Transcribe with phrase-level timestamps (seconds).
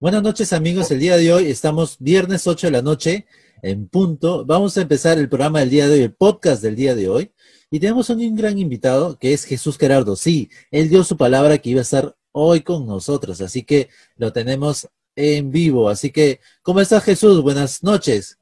[0.00, 3.26] Buenas noches amigos, el día de hoy estamos viernes 8 de la noche
[3.60, 4.46] en punto.
[4.46, 7.34] Vamos a empezar el programa del día de hoy, el podcast del día de hoy.
[7.70, 10.16] Y tenemos un gran invitado que es Jesús Gerardo.
[10.16, 14.32] Sí, él dio su palabra que iba a estar hoy con nosotros, así que lo
[14.32, 15.90] tenemos en vivo.
[15.90, 17.42] Así que, ¿cómo estás Jesús?
[17.42, 18.38] Buenas noches.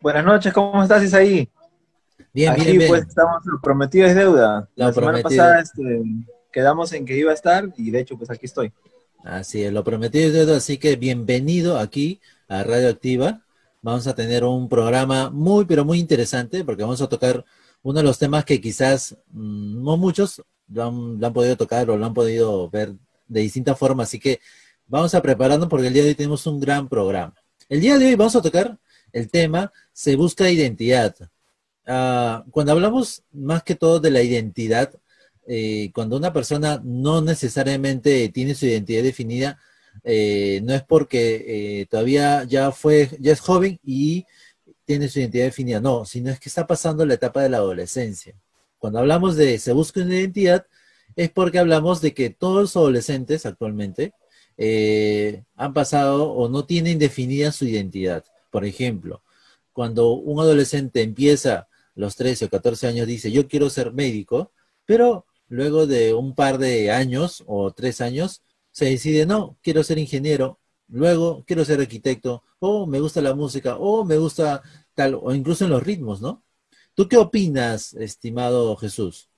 [0.00, 1.50] Buenas noches, ¿cómo estás Isaí?
[2.32, 2.88] Bien, bien, bien.
[2.88, 4.68] pues estamos, prometido es deuda.
[4.76, 6.04] La semana pasada este,
[6.52, 8.72] quedamos en que iba a estar y de hecho pues aquí estoy.
[9.24, 13.42] Así es, lo prometido es así que bienvenido aquí a Radio Activa.
[13.80, 17.42] Vamos a tener un programa muy, pero muy interesante porque vamos a tocar
[17.82, 21.88] uno de los temas que quizás mm, no muchos lo han, lo han podido tocar
[21.88, 22.92] o lo han podido ver
[23.26, 24.40] de distinta forma, así que
[24.86, 27.34] vamos a prepararnos porque el día de hoy tenemos un gran programa.
[27.70, 28.78] El día de hoy vamos a tocar
[29.10, 31.16] el tema Se busca identidad.
[31.86, 34.92] Ah, cuando hablamos más que todo de la identidad,
[35.46, 39.60] eh, cuando una persona no necesariamente tiene su identidad definida,
[40.02, 44.26] eh, no es porque eh, todavía ya fue, ya es joven y
[44.84, 48.34] tiene su identidad definida, no, sino es que está pasando la etapa de la adolescencia.
[48.78, 50.66] Cuando hablamos de se busca una identidad,
[51.16, 54.12] es porque hablamos de que todos los adolescentes actualmente
[55.56, 58.24] han pasado o no tienen definida su identidad.
[58.50, 59.22] Por ejemplo,
[59.72, 64.52] cuando un adolescente empieza los 13 o 14 años dice, yo quiero ser médico,
[64.84, 69.98] pero luego de un par de años o tres años se decide, no, quiero ser
[69.98, 74.62] ingeniero, luego quiero ser arquitecto, o me gusta la música, o me gusta
[74.94, 76.42] tal, o incluso en los ritmos, ¿no?
[76.94, 79.28] ¿Tú qué opinas, estimado Jesús?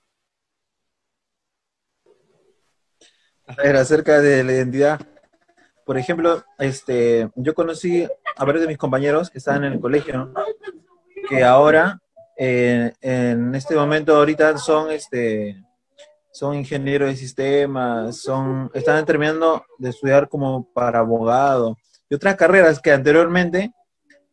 [3.46, 5.00] A ver, acerca de la identidad.
[5.84, 10.32] Por ejemplo, este, yo conocí a varios de mis compañeros que estaban en el colegio,
[11.28, 12.00] que ahora
[12.36, 15.62] en este momento ahorita son, este,
[16.36, 21.78] son ingenieros de sistemas, son, están terminando de estudiar como para abogado
[22.10, 23.72] y otras carreras que anteriormente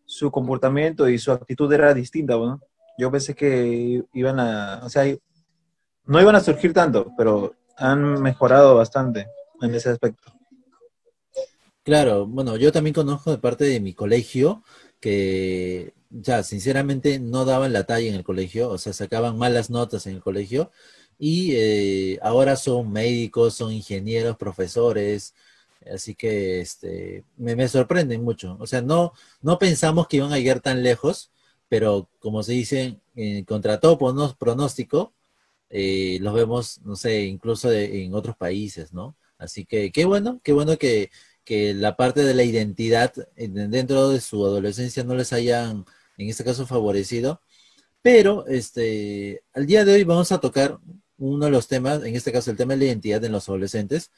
[0.03, 2.59] su comportamiento y su actitud era distinta, ¿no?
[2.97, 5.05] Yo pensé que iban a, o sea,
[6.05, 9.27] no iban a surgir tanto, pero han mejorado bastante
[9.61, 10.33] en ese aspecto.
[11.83, 14.61] Claro, bueno, yo también conozco de parte de mi colegio
[14.99, 20.05] que ya, sinceramente no daban la talla en el colegio, o sea, sacaban malas notas
[20.05, 20.69] en el colegio
[21.17, 25.33] y eh, ahora son médicos, son ingenieros, profesores,
[25.91, 28.57] así que este, me, sorprenden mucho.
[28.59, 31.31] O sea, no, no pensamos que iban a llegar tan lejos,
[31.69, 33.97] pero como se dice, eh, contra todo
[34.37, 35.13] pronóstico,
[35.69, 39.15] eh, los vemos, no sé, incluso en otros países, ¿no?
[39.37, 41.11] Así que qué bueno, qué bueno que,
[41.43, 45.85] que la parte de la identidad dentro de su adolescencia no les hayan
[46.17, 47.41] en este caso favorecido.
[48.01, 50.79] Pero este, al día de hoy vamos a tocar
[51.29, 54.11] uno de los temas, en este caso el tema de la identidad en los adolescentes,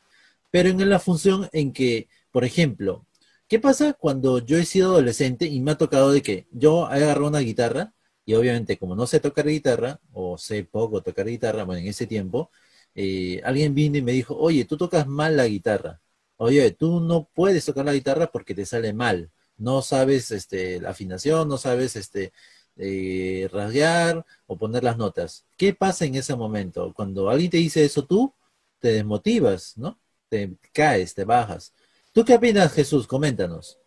[0.52, 3.06] pero en la función en que, por ejemplo,
[3.48, 7.28] ¿qué pasa cuando yo he sido adolescente y me ha tocado de que yo agarro
[7.28, 7.94] una guitarra
[8.26, 12.08] y obviamente como no sé tocar guitarra o sé poco tocar guitarra, bueno, en ese
[12.08, 12.52] tiempo,
[12.96, 16.02] eh, alguien vino y me dijo, oye, tú tocas mal la guitarra,
[16.38, 19.32] oye, tú no puedes tocar la guitarra porque te sale mal.
[19.58, 22.34] No sabes este, la afinación, no sabes este,
[22.78, 25.46] eh, rasguear o poner las notas.
[25.58, 26.94] ¿Qué pasa en ese momento?
[26.94, 28.34] Cuando alguien te dice eso, tú
[28.80, 30.00] te desmotivas, ¿no?
[30.30, 31.74] Te caes, te bajas.
[32.12, 33.08] ¿Tú qué opinas, Jesús?
[33.08, 33.80] Coméntanos.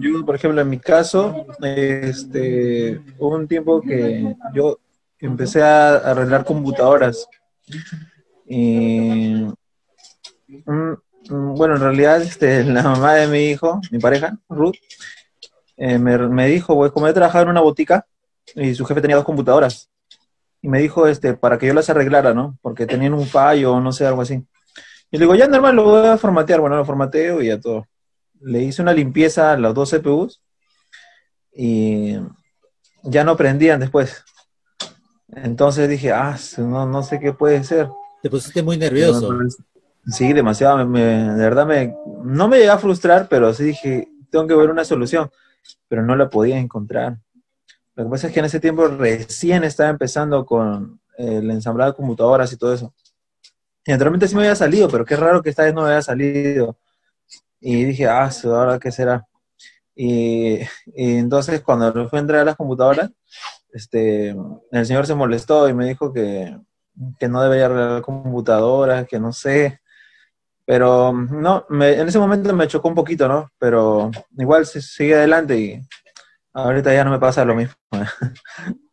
[0.00, 4.80] Yo, por ejemplo, en mi caso, este, hubo un tiempo que yo
[5.18, 7.28] empecé a arreglar computadoras.
[8.48, 9.46] Y
[10.48, 10.94] Mm,
[11.28, 14.76] bueno, en realidad este, la mamá de mi hijo, mi pareja, Ruth,
[15.76, 18.06] eh, me, dijo, pues como he trabajado en una botica
[18.54, 19.90] y su jefe tenía dos computadoras.
[20.62, 22.58] Y me dijo, este, para que yo las arreglara, ¿no?
[22.62, 24.42] Porque tenían un fallo o no sé, algo así.
[25.10, 26.60] Y le digo, ya normal, lo voy a formatear.
[26.60, 27.86] Bueno, lo formateo y ya todo.
[28.40, 30.42] Le hice una limpieza a los dos CPUs
[31.54, 32.16] y
[33.02, 34.24] ya no prendían después.
[35.28, 37.88] Entonces dije, ah, no, no sé qué puede ser.
[38.22, 39.38] Te pusiste muy nervioso.
[40.06, 40.78] Sí, demasiado.
[40.78, 44.84] de verdad, me, no me llegué a frustrar, pero sí dije, tengo que ver una
[44.84, 45.30] solución,
[45.88, 47.18] pero no la podía encontrar.
[47.94, 51.96] Lo que pasa es que en ese tiempo recién estaba empezando con el ensamblado de
[51.96, 52.94] computadoras y todo eso.
[53.84, 56.02] Y anteriormente sí me había salido, pero qué raro que esta vez no me había
[56.02, 56.76] salido.
[57.60, 59.26] Y dije, ah, ¿ahora qué será?
[59.94, 60.60] Y,
[60.94, 63.10] entonces cuando fui a entrar a las computadoras,
[63.72, 64.36] este,
[64.72, 66.56] el señor se molestó y me dijo que,
[67.18, 69.80] que no debería arreglar computadoras, que no sé.
[70.66, 73.50] Pero no, en ese momento me chocó un poquito, ¿no?
[73.58, 75.80] Pero igual se sigue adelante y
[76.52, 77.74] ahorita ya no me pasa lo mismo.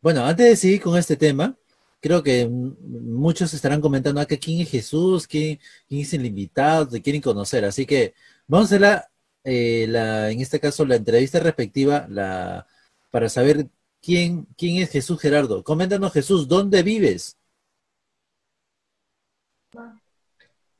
[0.00, 1.56] Bueno, antes de seguir con este tema,
[2.00, 7.20] creo que muchos estarán comentando acá quién es Jesús, quién, es el invitado, te quieren
[7.22, 7.64] conocer.
[7.64, 8.14] Así que
[8.46, 9.10] vamos a hacer la,
[9.44, 12.66] eh, la, en este caso la entrevista respectiva la,
[13.10, 13.68] para saber
[14.00, 15.64] quién, quién es Jesús Gerardo.
[15.64, 17.37] Coméntanos Jesús, ¿dónde vives?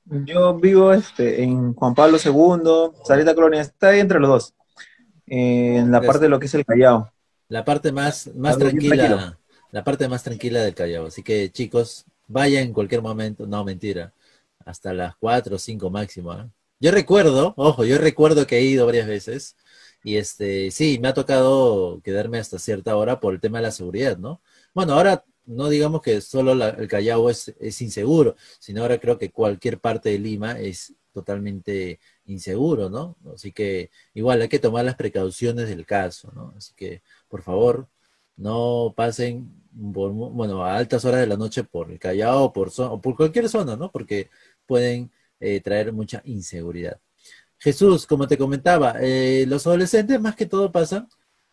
[0.04, 4.54] Yo vivo este, en Juan Pablo II, Salita Colonia, está ahí entre los dos,
[5.26, 7.12] en la parte de lo que es el Callao.
[7.48, 9.38] La parte más, más tranquila,
[9.70, 11.06] la parte más tranquila del Callao.
[11.06, 14.12] Así que chicos, vaya en cualquier momento, no mentira,
[14.64, 16.32] hasta las 4 o 5 máximo.
[16.32, 16.48] ¿eh?
[16.80, 19.56] Yo recuerdo, ojo, yo recuerdo que he ido varias veces
[20.02, 23.72] y este, sí, me ha tocado quedarme hasta cierta hora por el tema de la
[23.72, 24.40] seguridad, ¿no?
[24.72, 29.30] Bueno, ahora no digamos que solo el Callao es, es, inseguro, sino ahora creo que
[29.30, 33.16] cualquier parte de Lima es totalmente inseguro, ¿no?
[33.34, 36.54] Así que igual hay que tomar las precauciones del caso, ¿no?
[36.56, 37.88] Así que, por favor,
[38.36, 43.00] no pasen bueno, a altas horas de la noche por el Callao o por, o
[43.00, 43.90] por cualquier zona, ¿no?
[43.90, 44.28] Porque
[44.66, 45.10] pueden
[45.40, 47.00] eh, traer mucha inseguridad.
[47.58, 51.08] Jesús, como te comentaba, eh, los adolescentes más que todo pasan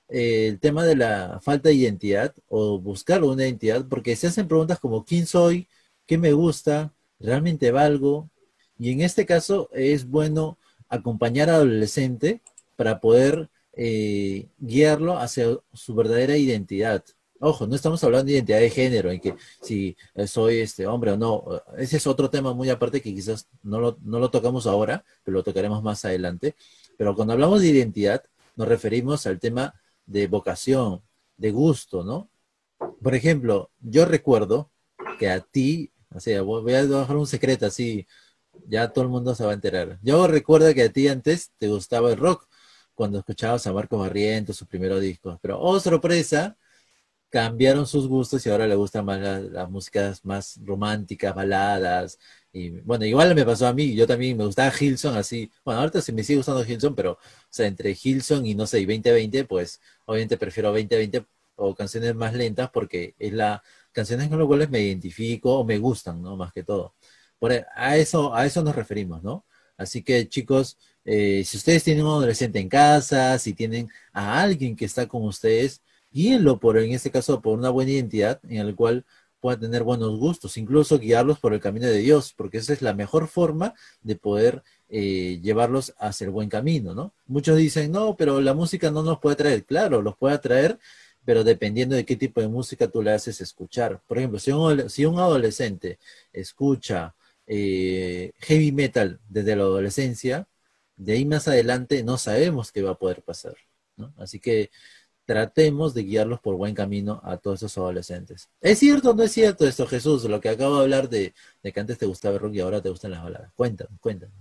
[0.10, 4.48] eh, el tema de la falta de identidad o buscar una identidad, porque se hacen
[4.48, 5.68] preguntas como ¿quién soy?
[6.06, 6.94] ¿Qué me gusta?
[7.20, 8.30] ¿Realmente valgo?
[8.78, 10.58] Y en este caso es bueno
[10.90, 12.42] acompañar al adolescente
[12.76, 17.04] para poder eh, guiarlo hacia su verdadera identidad.
[17.40, 21.18] Ojo, no estamos hablando de identidad de género, en que si soy este hombre o
[21.18, 21.44] no.
[21.78, 25.36] Ese es otro tema muy aparte que quizás no lo, no lo tocamos ahora, pero
[25.38, 26.56] lo tocaremos más adelante.
[26.98, 28.24] Pero cuando hablamos de identidad,
[28.56, 29.74] nos referimos al tema
[30.06, 31.04] de vocación,
[31.38, 32.30] de gusto, ¿no?
[33.02, 34.72] Por ejemplo, yo recuerdo
[35.20, 38.08] que a ti, o sea, voy a dejar un secreto así,
[38.68, 40.00] ya todo el mundo se va a enterar.
[40.02, 42.48] Yo recuerdo que a ti antes te gustaba el rock
[42.94, 46.58] cuando escuchabas a Marco Barrientos, sus primeros discos, pero oh sorpresa,
[47.30, 52.18] cambiaron sus gustos y ahora le gustan más las, músicas más románticas, baladas.
[52.56, 55.52] Y bueno, igual me pasó a mí, yo también me gustaba Hilson así.
[55.66, 57.18] Bueno, ahorita sí me sigue gustando Hilson, pero o
[57.50, 61.26] sea, entre Hilson y no sé, y 2020, pues obviamente prefiero 2020
[61.58, 63.62] o canciones más lentas porque es la
[63.92, 66.38] canciones con las cuales me identifico o me gustan, ¿no?
[66.38, 66.96] Más que todo.
[67.40, 69.46] Por, e, a eso, a eso nos referimos, ¿no?
[69.78, 74.78] Así que chicos, eh, si ustedes tienen un adolescente en casa, si tienen a alguien
[74.78, 75.82] que está con ustedes,
[76.12, 79.06] guíenlo por, en este caso, por una buena identidad en el cual
[79.46, 82.96] pueda tener buenos gustos, incluso guiarlos por el camino de Dios, porque esa es la
[82.96, 87.14] mejor forma de poder eh, llevarlos hacia el buen camino, ¿no?
[87.28, 90.80] Muchos dicen, no, pero la música no nos puede traer, claro, los puede traer,
[91.24, 94.02] pero dependiendo de qué tipo de música tú le haces escuchar.
[94.08, 96.00] Por ejemplo, si un, si un adolescente
[96.34, 97.14] escucha
[97.46, 100.48] eh, heavy metal desde la adolescencia,
[100.98, 103.58] de ahí más adelante no sabemos qué va a poder pasar,
[103.96, 104.12] ¿no?
[104.18, 104.72] Así que
[105.26, 108.50] tratemos de guiarlos por buen camino a todos esos adolescentes.
[108.62, 110.24] ¿Es cierto o no es cierto esto, Jesús?
[110.26, 111.34] Lo que acabo de hablar de,
[111.64, 113.52] que antes te gustaba el rock y ahora te gustan las baladas.
[113.56, 114.36] Cuéntanos, cuéntanos.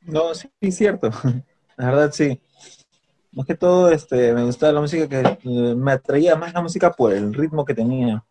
[0.00, 1.10] No, sí, es cierto.
[1.76, 2.40] La verdad, sí.
[3.32, 6.92] Más que todo, este, me gustaba la música que eh, me atraía más la música
[6.92, 8.24] por el ritmo que tenía,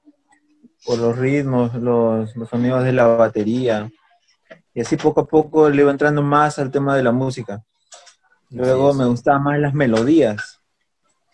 [0.86, 3.92] por los ritmos, los, los sonidos de la batería.
[4.74, 7.64] Y así poco a poco le iba entrando más al tema de la música.
[8.50, 10.63] Luego me gustaban más las melodías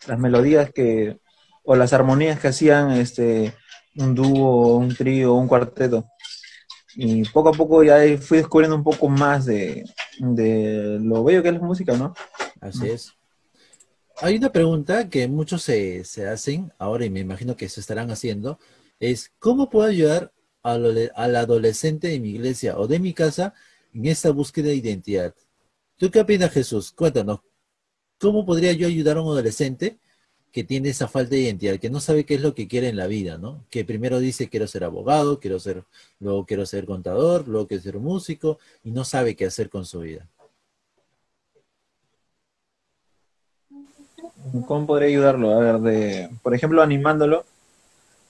[0.07, 1.17] las melodías que,
[1.63, 3.53] o las armonías que hacían este,
[3.95, 6.05] un dúo, un trío, un cuarteto.
[6.95, 9.85] Y poco a poco ya fui descubriendo un poco más de,
[10.19, 12.13] lo bello que es la música, ¿no?
[12.59, 13.13] Así es.
[14.21, 18.59] Hay una pregunta que muchos se, hacen ahora y me imagino que se estarán haciendo,
[18.99, 23.53] es ¿cómo puedo ayudar al, al adolescente de mi iglesia o de mi casa
[23.93, 25.33] en esta búsqueda de identidad?
[25.97, 26.91] ¿Tú qué opinas, Jesús?
[26.91, 27.41] Cuéntanos,
[28.19, 29.97] ¿Cómo podría yo ayudar a un adolescente
[30.51, 32.97] que tiene esa falta de identidad, que no sabe qué es lo que quiere en
[32.97, 33.63] la vida, ¿no?
[33.69, 35.83] Que primero dice quiero ser abogado, quiero ser,
[36.19, 39.99] luego quiero ser contador, luego quiero ser músico y no sabe qué hacer con su
[39.99, 40.27] vida.
[44.67, 45.51] ¿Cómo podría ayudarlo?
[45.51, 47.45] A ver, de, por ejemplo, animándolo.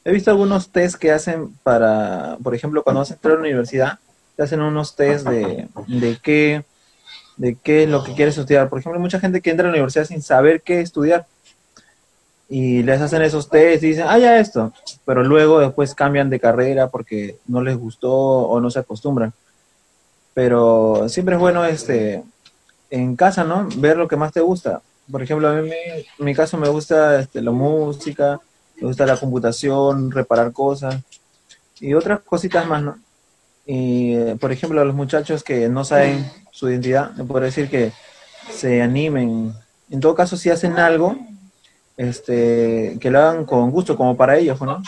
[0.03, 3.41] He visto algunos test que hacen para, por ejemplo, cuando vas a entrar a la
[3.41, 3.99] universidad,
[4.35, 6.63] te hacen unos test de, de qué
[7.39, 8.69] de qué es lo que quieres estudiar.
[8.69, 11.25] Por ejemplo, mucha gente que entra a la universidad sin saber qué estudiar.
[12.49, 14.73] Y les hacen esos test y dicen, ah, ya esto.
[15.05, 19.33] Pero luego después cambian de carrera porque no les gustó o no se acostumbran.
[20.33, 22.23] Pero siempre es bueno este
[22.89, 23.69] en casa, ¿no?
[23.77, 24.81] Ver lo que más te gusta.
[25.09, 28.41] Por ejemplo, a mí en mi caso me gusta este, la música,
[28.81, 30.97] me gusta la computación, reparar cosas
[31.79, 32.97] y otras cositas más, ¿no?
[33.65, 37.91] Y, por ejemplo, a los muchachos que no saben su identidad, me puedo decir que
[38.51, 39.53] se animen.
[39.89, 41.17] En todo caso, si hacen algo,
[41.97, 44.81] este, que lo hagan con gusto, como para ellos, ¿no?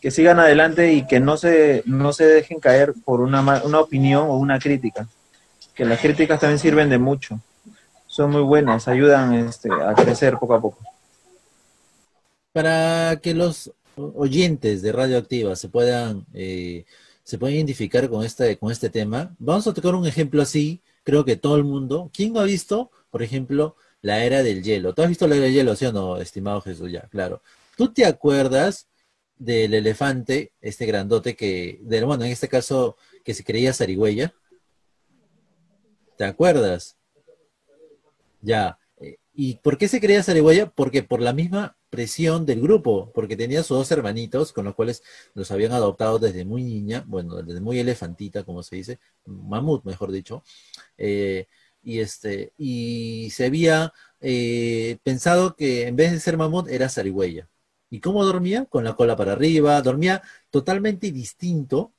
[0.00, 4.28] Que sigan adelante y que no se, no se dejen caer por una, una opinión
[4.28, 5.08] o una crítica.
[5.74, 7.40] Que las críticas también sirven de mucho.
[8.06, 10.78] Son muy buenas, ayudan este, a crecer poco a poco.
[12.52, 16.84] Para que los oyentes de Radioactiva se puedan, eh,
[17.26, 21.24] se puedan identificar con este, con este tema, vamos a tocar un ejemplo así, creo
[21.24, 22.08] que todo el mundo.
[22.14, 24.94] ¿Quién no ha visto, por ejemplo, la era del hielo?
[24.94, 26.92] ¿Tú has visto la era del hielo, sí o no, estimado Jesús?
[26.92, 27.42] Ya, claro.
[27.76, 28.86] ¿Tú te acuerdas
[29.36, 34.32] del elefante, este grandote que, bueno, en este caso, que se creía zarigüeya?
[36.16, 36.96] ¿Te acuerdas?
[38.40, 38.78] Ya.
[39.38, 40.70] ¿Y por qué se creía zarigüeya?
[40.70, 45.02] Porque por la misma presión del grupo, porque tenía sus dos hermanitos con los cuales
[45.34, 50.10] los habían adoptado desde muy niña, bueno, desde muy elefantita, como se dice, mamut, mejor
[50.10, 50.42] dicho,
[50.96, 51.48] eh,
[51.82, 57.48] y este, y se había eh, pensado que en vez de ser mamut era zarigüeya.
[57.90, 58.64] ¿Y cómo dormía?
[58.64, 61.92] Con la cola para arriba, dormía totalmente distinto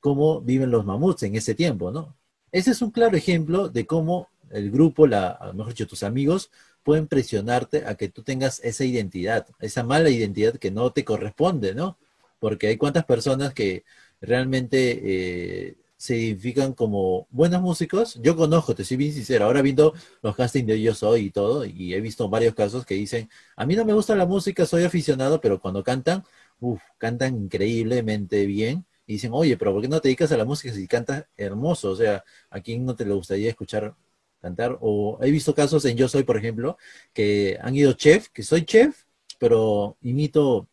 [0.00, 2.16] como viven los mamuts en ese tiempo, ¿no?
[2.52, 6.50] Ese es un claro ejemplo de cómo el grupo, la, mejor dicho, tus amigos,
[6.82, 11.74] pueden presionarte a que tú tengas esa identidad, esa mala identidad que no te corresponde,
[11.74, 11.98] ¿no?
[12.38, 13.84] Porque hay cuantas personas que
[14.20, 18.18] realmente eh, se identifican como buenos músicos.
[18.22, 21.64] Yo conozco, te soy bien sincero, ahora viendo los castings de Yo Soy y todo,
[21.66, 24.84] y he visto varios casos que dicen, a mí no me gusta la música, soy
[24.84, 26.24] aficionado, pero cuando cantan,
[26.60, 28.86] uff, cantan increíblemente bien.
[29.06, 31.90] Y dicen, oye, pero ¿por qué no te dedicas a la música si cantas hermoso?
[31.90, 33.94] O sea, ¿a quién no te le gustaría escuchar
[34.40, 34.78] cantar.
[34.80, 36.76] O he visto casos en Yo Soy, por ejemplo,
[37.12, 39.04] que han ido chef, que soy chef,
[39.38, 40.68] pero imito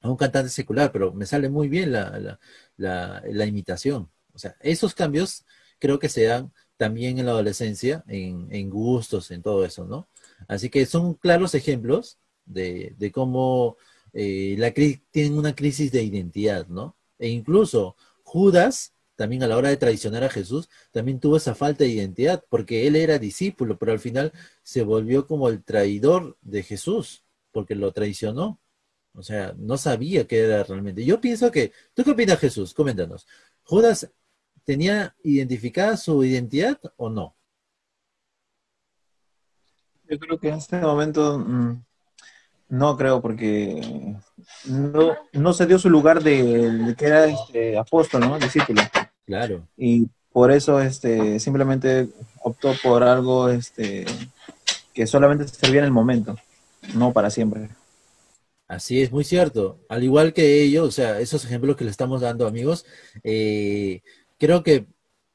[0.00, 2.38] a un cantante secular, pero me sale muy bien la,
[2.76, 4.10] la, imitación.
[4.32, 5.44] O sea, esos cambios
[5.78, 10.08] creo que se dan también en la adolescencia, en, gustos, en todo eso, ¿no?
[10.48, 13.76] Así que son claros ejemplos de, cómo
[14.12, 16.96] eh, la tienen una crisis de identidad, ¿no?
[17.18, 21.84] E incluso Judas también a la hora de traicionar a Jesús, también tuvo esa falta
[21.84, 26.62] de identidad, porque él era discípulo, pero al final se volvió como el traidor de
[26.62, 28.60] Jesús, porque lo traicionó.
[29.14, 31.04] O sea, no sabía qué era realmente.
[31.04, 32.74] Yo pienso que, ¿tú qué opinas Jesús?
[32.74, 33.26] Coméntanos.
[33.62, 34.10] ¿Judas
[34.64, 37.36] tenía identificada su identidad o no?
[40.08, 41.82] Yo creo que en este momento mm,
[42.68, 44.16] no creo, porque
[44.66, 48.38] no, no se dio su lugar de, que era este, apóstol, ¿no?
[48.38, 48.82] Discípulo.
[49.26, 49.66] Claro.
[49.76, 52.08] Y por eso este, simplemente
[52.42, 54.04] optó por algo este,
[54.92, 56.36] que solamente servía en el momento,
[56.94, 57.68] no para siempre.
[58.66, 59.78] Así es, muy cierto.
[59.88, 62.86] Al igual que ellos, o sea, esos ejemplos que le estamos dando, amigos,
[63.22, 64.00] eh,
[64.38, 64.86] creo que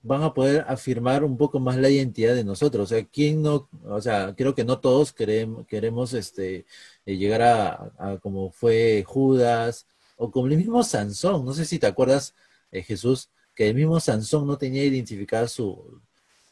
[0.01, 2.91] van a poder afirmar un poco más la identidad de nosotros.
[2.91, 6.65] O sea, ¿quién no, o sea, creo que no todos queremos, queremos este,
[7.05, 11.46] eh, llegar a, como fue Judas o como el mismo Sansón.
[11.46, 12.34] No sé si te acuerdas,
[12.72, 15.99] eh, Jesús, que el mismo Sansón no tenía identificada su,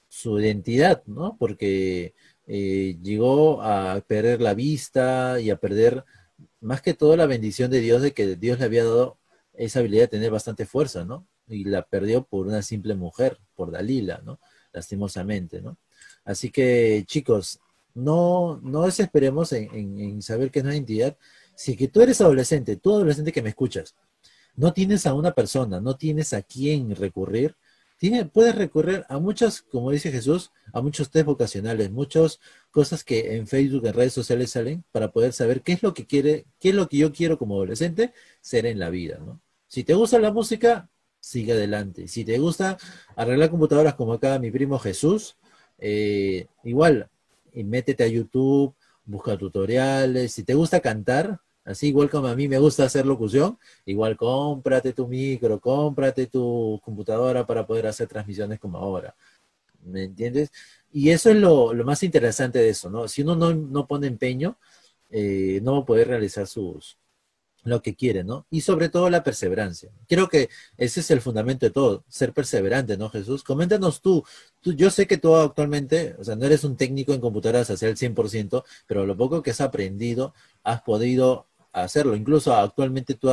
[0.09, 1.37] su identidad, ¿no?
[1.39, 2.13] Porque
[2.47, 6.03] eh, llegó a perder la vista y a perder
[6.59, 9.17] más que todo la bendición de Dios de que Dios le había dado
[9.53, 11.25] esa habilidad de tener bastante fuerza, ¿no?
[11.47, 14.41] Y la perdió por una simple mujer, por Dalila, ¿no?
[14.73, 15.77] Lastimosamente, ¿no?
[16.25, 17.61] Así que, chicos,
[17.93, 21.17] no, no desesperemos en, en, saber que no hay identidad.
[21.55, 23.95] Si que tú eres adolescente, tú adolescente que me escuchas,
[24.57, 27.55] no tienes a una persona, no tienes a quién recurrir,
[28.31, 32.39] puedes recurrir a muchas, como dice Jesús, a muchos test vocacionales, muchas
[32.71, 36.05] cosas que en Facebook, en redes sociales salen para poder saber qué es lo que
[36.05, 39.19] quiere, qué es lo que yo quiero como adolescente ser en la vida.
[39.67, 42.07] Si te gusta la música, sigue adelante.
[42.07, 42.77] Si te gusta
[43.15, 45.37] arreglar computadoras como acá mi primo Jesús,
[45.79, 47.09] eh, igual,
[47.53, 50.33] y métete a YouTube, busca tutoriales.
[50.33, 54.93] Si te gusta cantar, Así igual como a mí me gusta hacer locución, igual cómprate
[54.93, 59.13] tu micro, cómprate tu computadora para poder hacer transmisiones como ahora.
[59.83, 60.51] ¿Me entiendes?
[60.91, 63.07] Y eso es lo, más interesante de eso, ¿no?
[63.09, 64.57] Si uno no, pone empeño,
[65.09, 66.97] eh, no va a poder realizar sus,
[67.65, 68.45] lo que quiere, ¿no?
[68.49, 69.91] Y sobre todo la perseverancia.
[70.07, 73.43] Creo que ese es el fundamento de todo, ser perseverante, ¿no, Jesús?
[73.43, 74.23] Coméntanos tú,
[74.61, 77.89] tú yo sé que tú actualmente, o sea, no eres un técnico en computadoras hacia
[77.89, 80.33] el 100%, pero lo poco que has aprendido,
[80.63, 81.47] has podido
[81.83, 82.15] hacerlo.
[82.15, 83.29] Incluso actualmente tú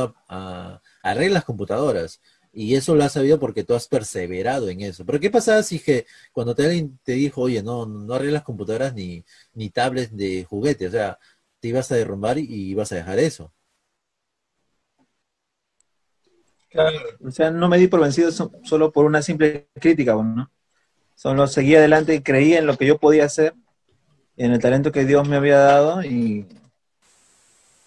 [1.03, 2.21] arreglas computadoras
[2.55, 5.05] y eso lo has sabido porque tú has perseverado en eso.
[5.05, 9.25] Pero ¿qué pasaba si que cuando te, te dijo, oye, no, no arreglas computadoras ni,
[9.53, 10.87] ni tablets de juguete?
[10.87, 11.19] O sea,
[11.59, 13.51] te ibas a derrumbar y, ibas a dejar eso.
[17.25, 20.49] O sea, no me di por vencido solo por una simple crítica, ¿no?
[21.15, 23.53] Solo seguí adelante y creía en lo que yo podía hacer,
[24.37, 26.45] en el talento que Dios me había dado y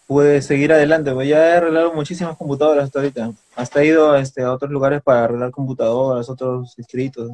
[0.09, 3.31] pude seguir adelante, pues ya he arreglado muchísimas computadoras hasta ahorita.
[3.55, 7.31] Hasta he ido este, a otros lugares para arreglar computadoras, otros distritos.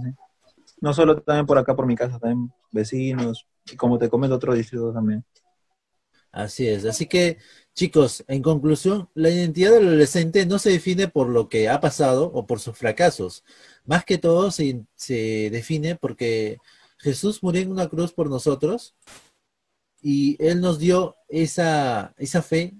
[0.80, 4.56] No solo también por acá, por mi casa, también vecinos, y como te comento, otros
[4.56, 5.24] distritos también.
[6.32, 6.84] Así es.
[6.84, 7.38] Así que,
[7.74, 12.32] chicos, en conclusión, la identidad del adolescente no se define por lo que ha pasado
[12.34, 13.44] o por sus fracasos.
[13.84, 16.58] Más que todo se, se define porque
[16.98, 18.96] Jesús murió en una cruz por nosotros
[20.06, 22.74] y Él nos dio esa, esa fe,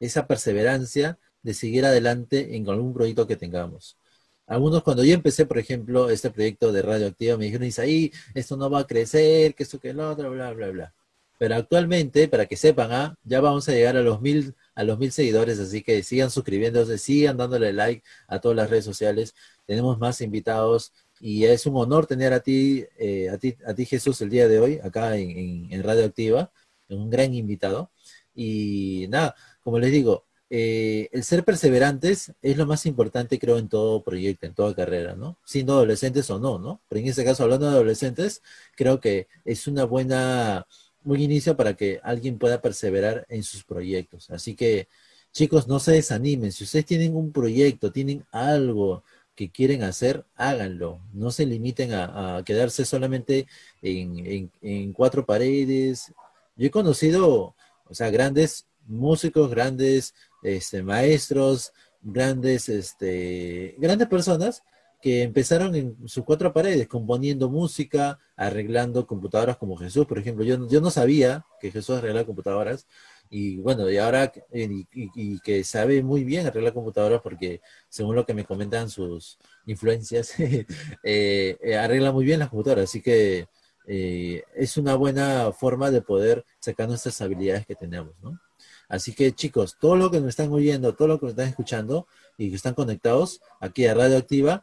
[0.00, 3.96] esa perseverancia de seguir adelante en algún proyecto que tengamos.
[4.44, 8.68] Algunos cuando yo empecé, por ejemplo, este proyecto de radioactiva, me dijeron, Isaí, esto no
[8.68, 10.94] va a crecer, que esto, que lo otro, bla, bla, bla.
[11.38, 13.16] Pero actualmente, para que sepan, ¿ah?
[13.22, 16.98] ya vamos a llegar a los mil, a los mil seguidores, así que sigan suscribiéndose,
[16.98, 19.34] sigan dándole like a todas las redes sociales.
[19.64, 23.86] Tenemos más invitados y es un honor tener a ti, eh, a ti, a ti
[23.86, 26.50] Jesús, el día de hoy, acá en, en, en Radioactiva
[26.88, 27.90] un gran invitado.
[28.34, 33.68] Y nada, como les digo, eh, el ser perseverantes es lo más importante, creo, en
[33.68, 35.38] todo proyecto, en toda carrera, ¿no?
[35.44, 36.80] Siendo adolescentes o no, ¿no?
[36.88, 38.42] Pero en este caso, hablando de adolescentes,
[38.76, 40.66] creo que es una buena,
[41.02, 44.30] buen inicio para que alguien pueda perseverar en sus proyectos.
[44.30, 44.88] Así que,
[45.32, 46.52] chicos, no se desanimen.
[46.52, 49.02] Si ustedes tienen un proyecto, tienen algo
[49.34, 51.00] que quieren hacer, háganlo.
[51.12, 53.46] No se limiten a, quedarse solamente
[53.82, 56.12] en, en cuatro paredes,
[56.56, 57.54] yo he conocido,
[57.86, 64.62] o sea, grandes músicos, grandes este, maestros, grandes, este, grandes personas
[65.00, 70.44] que empezaron en sus cuatro paredes, componiendo música, arreglando computadoras como Jesús, por ejemplo.
[70.44, 72.86] Yo, yo no sabía que Jesús arreglaba computadoras,
[73.30, 78.34] y bueno, y ahora, y, que sabe muy bien arreglar computadoras porque según lo que
[78.34, 80.66] me comentan sus influencias, eh,
[81.02, 83.48] eh, arregla muy bien las computadoras, así que
[83.86, 88.40] eh, es una buena forma de poder sacar nuestras habilidades que tenemos, ¿no?
[88.88, 92.06] Así que chicos, todo lo que nos están oyendo, todo lo que nos están escuchando
[92.36, 94.62] y que están conectados aquí a Radio Activa,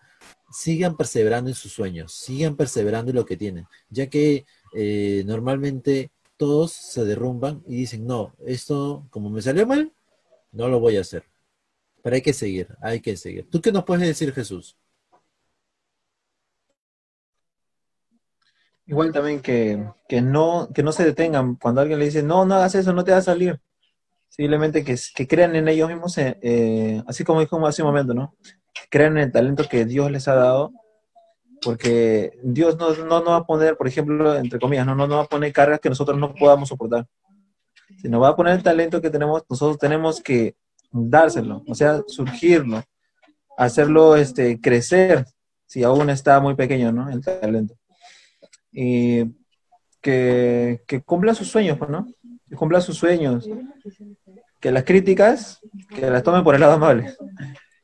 [0.51, 6.11] sigan perseverando en sus sueños, sigan perseverando en lo que tienen, ya que eh, normalmente
[6.37, 9.91] todos se derrumban y dicen, no, esto como me salió mal,
[10.51, 11.23] no lo voy a hacer.
[12.03, 13.47] Pero hay que seguir, hay que seguir.
[13.49, 14.75] ¿Tú qué nos puedes decir, Jesús?
[18.85, 22.55] Igual también que, que, no, que no se detengan cuando alguien le dice, no, no
[22.55, 23.59] hagas eso, no te va a salir.
[24.27, 28.13] Simplemente que, que crean en ellos mismos, eh, eh, así como dijo hace un momento,
[28.13, 28.35] ¿no?
[28.89, 30.71] crean en el talento que Dios les ha dado,
[31.61, 35.17] porque Dios no, no, no va a poner, por ejemplo, entre comillas, no, no, no
[35.17, 37.05] va a poner cargas que nosotros no podamos soportar,
[38.01, 40.55] sino va a poner el talento que tenemos, nosotros tenemos que
[40.91, 42.83] dárselo, o sea, surgirlo,
[43.57, 45.25] hacerlo este, crecer,
[45.65, 47.09] si aún está muy pequeño, ¿no?
[47.09, 47.75] El talento
[48.71, 49.25] y
[50.01, 52.07] que, que cumpla sus sueños, pues, ¿no?
[52.49, 53.47] Que cumpla sus sueños.
[54.59, 57.13] Que las críticas, que las tomen por el lado amable,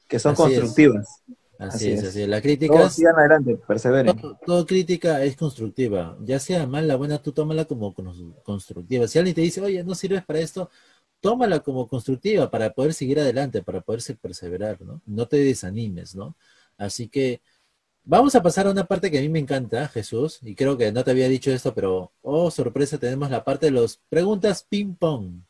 [0.08, 1.24] que son constructivas.
[1.60, 2.30] Así, es, así es.
[2.30, 2.90] La crítica.
[2.90, 4.16] sigan adelante, perseveren.
[4.46, 6.16] Toda, crítica es constructiva.
[6.22, 7.96] Ya sea mala, buena, tú tómala como
[8.44, 9.08] constructiva.
[9.08, 10.70] Si alguien te dice, oye, no sirves para esto,
[11.20, 15.02] tómala como constructiva para poder seguir adelante, para poder perseverar, ¿no?
[15.06, 16.36] No te desanimes, ¿no?
[16.78, 17.42] Así que
[18.10, 20.94] Vamos a pasar a una parte que a mí me encanta, Jesús, y creo que
[20.94, 25.42] no te había dicho esto, pero, oh, sorpresa, tenemos la parte de las preguntas ping-pong.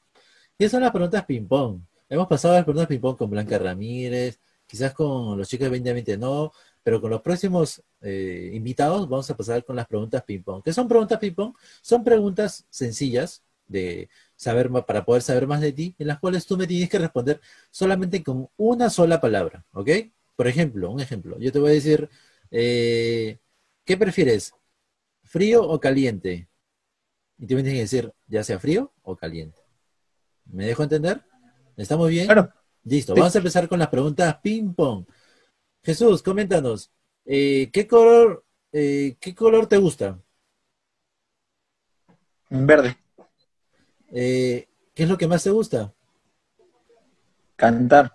[0.57, 1.81] ¿Qué son las preguntas ping-pong?
[2.09, 6.51] Hemos pasado las preguntas ping-pong con Blanca Ramírez, quizás con los chicos de 2020 no,
[6.81, 10.63] pero con los próximos eh, invitados vamos a pasar con las preguntas ping-pong.
[10.63, 11.53] ¿Qué son preguntas ping-pong?
[11.83, 16.57] Son preguntas sencillas de saber para poder saber más de ti, en las cuales tú
[16.57, 17.39] me tienes que responder
[17.69, 19.89] solamente con una sola palabra, ¿ok?
[20.35, 22.09] Por ejemplo, un ejemplo, yo te voy a decir,
[22.51, 23.39] eh,
[23.83, 24.53] ¿Qué prefieres?
[25.23, 26.49] ¿Frío o caliente?
[27.37, 29.61] Y tú me tienes que decir, ya sea frío o caliente.
[30.45, 31.23] ¿Me dejo entender?
[31.75, 32.25] ¿Estamos bien?
[32.25, 32.51] Claro.
[32.83, 35.05] Listo, vamos a empezar con las preguntas ping-pong.
[35.83, 36.91] Jesús, coméntanos,
[37.25, 40.21] eh, ¿qué color eh, qué color te gusta?
[42.49, 42.97] Verde.
[44.09, 45.93] ¿Qué es lo que más te gusta?
[47.55, 48.13] Cantar.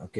[0.00, 0.18] Ok.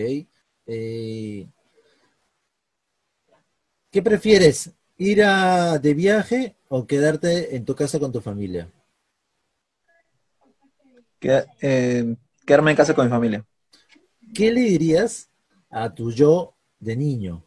[3.92, 4.72] ¿Qué prefieres?
[4.96, 8.72] ¿Ir a, de viaje o quedarte en tu casa con tu familia?
[11.20, 13.44] Eh, quedarme en casa con mi familia.
[14.35, 15.31] ¿Qué le dirías
[15.68, 17.44] a tu yo de niño?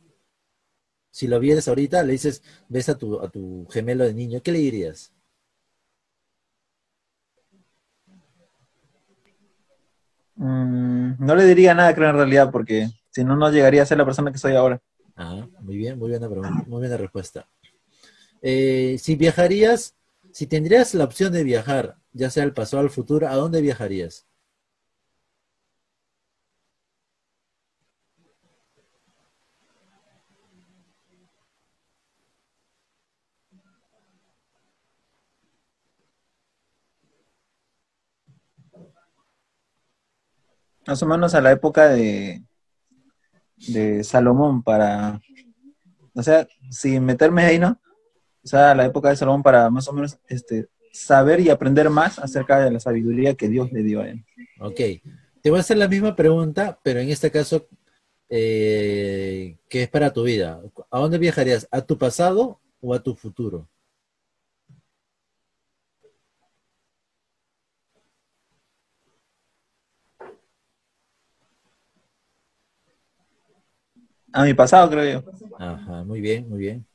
[1.09, 4.51] Si lo vieres ahorita, le dices, ves a tu, a tu gemelo de niño, ¿qué
[4.51, 5.13] le dirías?
[10.35, 13.97] Mm, no le diría nada, creo, en realidad, porque si no, no llegaría a ser
[13.97, 14.79] la persona que soy ahora.
[15.15, 17.47] Ah, muy bien, muy buena pregunta, muy buena respuesta.
[18.41, 19.95] Eh, si viajarías,
[20.33, 24.27] si tendrías la opción de viajar ya sea al pasado al futuro, ¿a dónde viajarías?
[40.87, 42.43] Más o menos a la época de,
[43.57, 45.21] de Salomón para,
[46.13, 47.79] o sea, sin meterme ahí, ¿no?
[48.43, 52.19] O sea, la época de Salomón para más o menos este, saber y aprender más
[52.19, 54.23] acerca de la sabiduría que Dios le dio a él.
[54.59, 54.79] Ok,
[55.41, 57.67] te voy a hacer la misma pregunta, pero en este caso,
[58.29, 60.61] eh, ¿qué es para tu vida?
[60.89, 61.67] ¿A dónde viajarías?
[61.71, 63.67] ¿A tu pasado o a tu futuro?
[74.35, 75.31] A mi pasado, creo yo.
[75.57, 76.85] Ajá, muy bien, muy bien.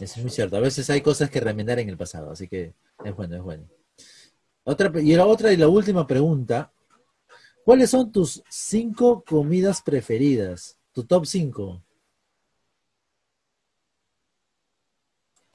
[0.00, 0.56] Eso es muy cierto.
[0.56, 3.64] A veces hay cosas que remendar en el pasado, así que es bueno, es bueno.
[4.64, 6.72] Otra, y la otra y la última pregunta.
[7.64, 10.78] ¿Cuáles son tus cinco comidas preferidas?
[10.92, 11.82] Tu top cinco.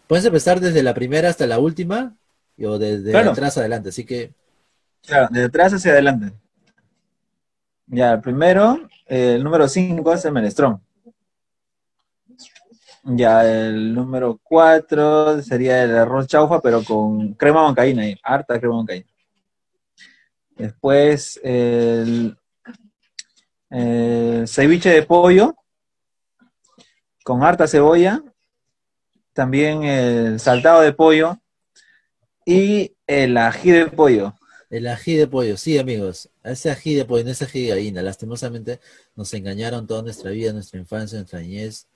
[0.08, 2.15] Puedes empezar desde la primera hasta la última
[2.63, 3.32] o desde Claro.
[3.32, 4.34] atrás adelante, así que
[5.06, 6.34] Claro, de atrás hacia adelante.
[7.88, 8.77] Ya, el primero,
[9.08, 10.82] eh, el número 5 es el menestrón.
[13.15, 18.76] Ya, el número 4 sería el arroz chaufa, pero con crema bancaína, ahí, harta crema
[18.78, 19.06] bancaína.
[20.58, 22.38] Después, el,
[23.70, 25.56] el ceviche de pollo
[27.24, 28.24] con harta cebolla.
[29.34, 31.38] También el saltado de pollo
[32.46, 34.34] y el ají de pollo.
[34.70, 38.02] el ají de pollo, sí amigos, ese ají de pollo, no ese ají de gallina,
[38.02, 38.80] lastimosamente
[39.15, 41.88] nos engañaron toda nuestra vida, nuestra infancia, nuestra niñez.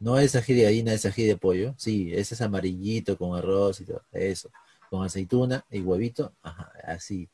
[0.00, 3.80] No es ají de gallina, es ají de pollo, sí, ese es amarillito con arroz
[3.80, 4.50] y todo eso,
[4.90, 7.28] con aceituna y huevito, ajá, así.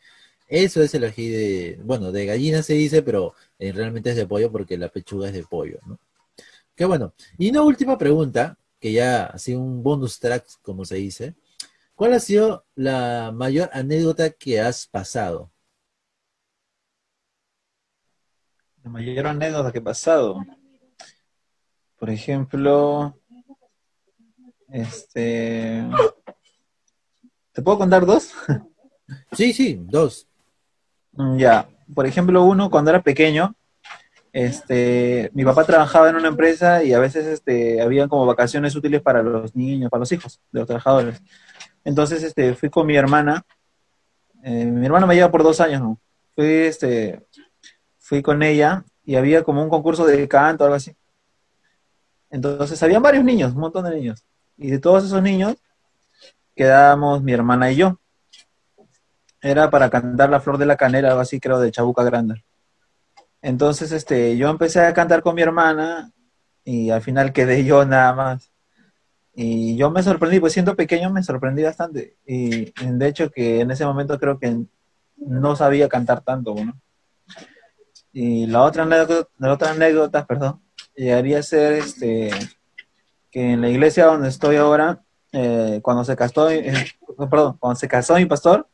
[0.49, 4.27] Eso es el ají de, bueno, de gallina se dice, pero eh, realmente es de
[4.27, 5.99] pollo porque la pechuga es de pollo, ¿no?
[6.77, 7.15] Qué bueno.
[7.39, 11.35] Y una última pregunta, que ya ha sido un bonus track, como se dice.
[11.95, 15.51] ¿Cuál ha sido la mayor anécdota que has pasado?
[18.85, 20.45] La mayor anécdota que he pasado.
[21.99, 23.17] Por ejemplo,
[24.69, 25.85] este.
[27.53, 28.33] ¿Te puedo contar dos?
[29.33, 30.27] Sí, sí, dos.
[31.13, 31.69] Mm, Ya.
[31.95, 33.55] Por ejemplo, uno, cuando era pequeño,
[34.33, 39.01] este, mi papá trabajaba en una empresa y a veces este, había como vacaciones útiles
[39.01, 41.23] para los niños, para los hijos de los trabajadores.
[41.85, 43.45] Entonces, este, fui con mi hermana.
[44.43, 46.01] eh, mi hermana me lleva por dos años, ¿no?
[46.35, 47.25] Fui, este,
[48.01, 50.93] fui con ella y había como un concurso de canto, algo así.
[52.31, 54.25] Entonces, había varios niños, un montón de niños.
[54.57, 55.57] Y de todos esos niños,
[56.55, 58.01] quedábamos mi hermana y yo.
[59.41, 62.45] Era para cantar La Flor de la Canela, algo así, creo, de Chabuca Grande.
[63.43, 66.11] Entonces, este, yo empecé a cantar con mi hermana
[66.65, 68.51] y al final quedé yo nada más.
[69.35, 72.17] Y yo me sorprendí, pues siendo pequeño me sorprendí bastante.
[72.27, 74.65] Y de hecho que en ese momento creo que
[75.17, 76.81] no sabía cantar tanto, ¿no?
[78.13, 80.63] Y la otra anécdota, la otra anécdota, perdón,
[80.97, 82.31] llegaría a ser este,
[83.31, 86.73] que en la iglesia donde estoy ahora, eh, cuando se casó, eh,
[87.17, 88.69] cuando se casó mi pastor,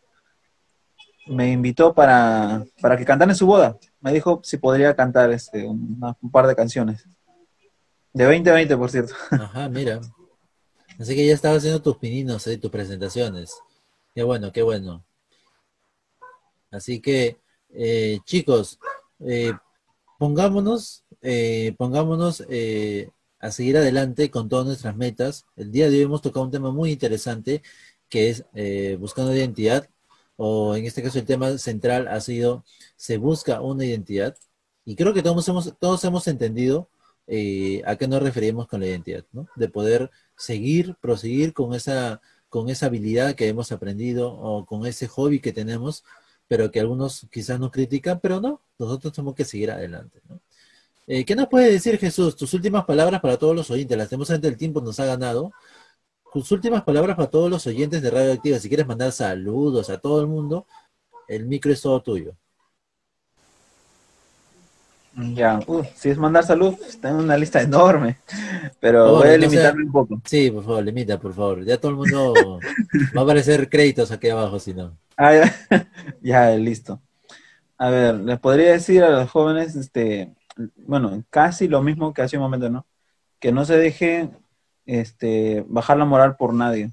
[1.27, 3.79] me invitó para, para que cantara en su boda.
[4.01, 7.07] Me dijo si podría cantar este, un par de canciones.
[8.13, 9.15] De 2020, por cierto.
[9.31, 10.01] Ajá, mira.
[10.99, 13.59] Así que ya estabas haciendo tus pininos, eh, tus presentaciones.
[14.15, 15.05] Qué bueno, qué bueno.
[16.71, 17.39] Así que,
[17.71, 18.79] eh, chicos,
[19.21, 19.53] eh,
[20.23, 25.47] pongámonos, eh, pongámonos eh, a seguir adelante con todas nuestras metas.
[25.57, 27.61] El día de hoy hemos tocado un tema muy interesante
[28.09, 29.89] que es eh, buscando identidad,
[30.37, 34.37] o en este caso el tema central ha sido se busca una identidad.
[34.85, 36.89] Y creo que todos hemos, todos hemos entendido
[37.27, 39.25] eh, a qué nos referimos con la identidad.
[39.57, 45.09] De poder seguir, proseguir con esa, con esa habilidad que hemos aprendido o con ese
[45.09, 46.05] hobby que tenemos,
[46.53, 50.39] pero que algunos quizás nos critican, pero no, nosotros tenemos que seguir adelante, ¿no?
[51.07, 52.37] Eh, ¿Qué nos puede decir Jesús?
[52.37, 53.97] Tus últimas palabras para todos los oyentes.
[53.97, 55.51] Lastimosamente el tiempo nos ha ganado.
[56.31, 58.59] Tus últimas palabras para todos los oyentes de Radio Activa.
[58.59, 60.67] Si quieres mandar saludos a todo el mundo,
[61.27, 62.35] el micro es todo tuyo.
[65.35, 65.59] Ya,
[65.97, 68.19] si es mandar salud, está en una lista enorme,
[68.79, 70.21] pero voy a no sea- limitarme un poco.
[70.27, 71.65] Sí, por favor, limita, por favor.
[71.65, 72.59] Ya todo el mundo
[73.17, 74.97] va a aparecer créditos aquí abajo, si no.
[76.23, 77.01] Ya, listo.
[77.79, 80.35] A ver, les podría decir a los jóvenes, este,
[80.77, 82.87] bueno, casi lo mismo que hace un momento, ¿no?
[83.41, 84.39] Que no se dejen
[84.87, 86.93] este, bajar la moral por nadie.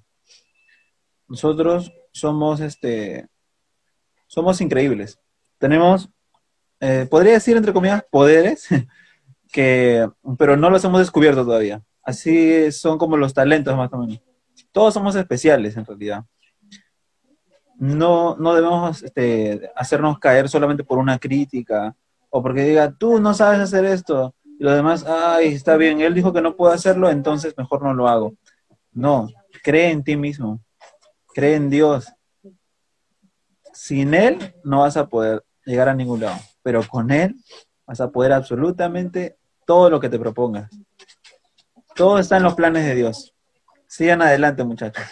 [1.28, 3.28] Nosotros somos este,
[4.28, 5.20] somos increíbles.
[5.58, 6.10] Tenemos,
[6.80, 8.68] eh, podría decir entre comillas, poderes,
[9.52, 11.84] que, pero no los hemos descubierto todavía.
[12.04, 14.22] Así son como los talentos más o menos.
[14.72, 16.26] Todos somos especiales en realidad.
[17.80, 21.96] No, no debemos este, hacernos caer solamente por una crítica
[22.30, 24.36] o porque diga, tú no sabes hacer esto.
[24.60, 27.94] Y los demás, ay, está bien, él dijo que no puedo hacerlo, entonces mejor no
[27.94, 28.34] lo hago.
[28.92, 29.30] No,
[29.64, 30.60] cree en ti mismo,
[31.34, 32.12] cree en Dios.
[33.74, 37.36] Sin Él no vas a poder llegar a ningún lado, pero con Él
[37.86, 40.70] vas a poder absolutamente todo lo que te propongas.
[41.96, 43.34] Todo está en los planes de Dios.
[43.88, 45.04] Sigan adelante, muchachos.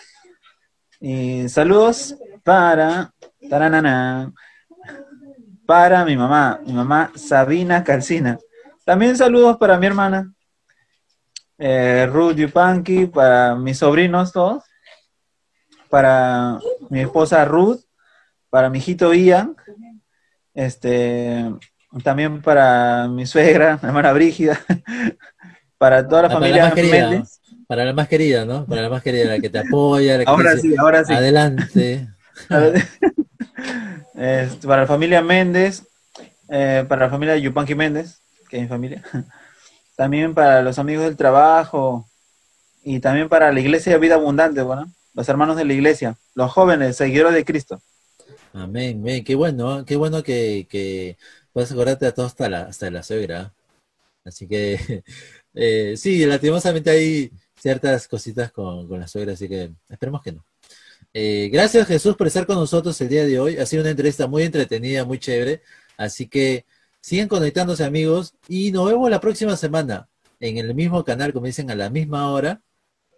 [0.99, 2.17] Y saludos
[2.47, 3.11] para,
[5.65, 8.39] para mi mamá, mi mamá Sabina Calcina.
[8.85, 10.31] También saludos para mi hermana
[11.57, 14.63] eh, Ruth Yupanqui, para mis sobrinos todos,
[15.89, 16.57] para
[16.89, 17.81] mi esposa Ruth,
[18.49, 19.57] para mi hijito Ian,
[20.53, 21.53] este,
[22.01, 24.57] también para mi suegra, mi hermana Brígida,
[25.77, 27.41] para toda la familia Méndez.
[27.67, 28.65] Para la más querida, ¿no?
[28.65, 30.17] Para la más querida, la que te apoya.
[30.17, 31.13] La que ahora sí, ahora sí.
[31.13, 32.07] Adelante.
[34.65, 35.83] Para la familia Méndez,
[36.49, 38.19] eh, para la familia Yupanqui Méndez,
[38.49, 39.03] que es mi familia.
[39.95, 42.07] También para los amigos del trabajo
[42.83, 46.51] y también para la iglesia de vida abundante, bueno, los hermanos de la iglesia, los
[46.51, 47.81] jóvenes, seguidores de Cristo.
[48.53, 49.23] Amén, amén.
[49.23, 51.17] Qué bueno, qué bueno que, que
[51.51, 53.51] puedas acordarte a todos hasta la, hasta la suegra.
[54.23, 55.03] Así que,
[55.53, 60.45] eh, sí, lastimosamente hay ciertas cositas con, con la suegra, así que esperemos que no.
[61.13, 63.57] Eh, gracias Jesús por estar con nosotros el día de hoy.
[63.57, 65.61] Ha sido una entrevista muy entretenida, muy chévere.
[65.97, 66.65] Así que
[67.07, 70.09] Siguen conectándose amigos y nos vemos la próxima semana
[70.41, 72.61] en el mismo canal, como dicen, a la misma hora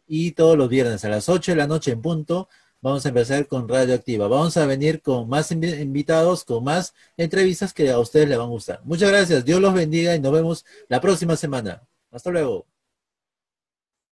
[0.08, 2.50] y todos los viernes a las 8 de la noche en punto.
[2.82, 4.28] Vamos a empezar con Radio Activa.
[4.28, 8.52] Vamos a venir con más invitados, con más entrevistas que a ustedes les van a
[8.52, 8.82] gustar.
[8.86, 9.44] Muchas gracias.
[9.44, 11.82] Dios los bendiga y nos vemos la próxima semana.
[12.12, 12.68] Hasta luego.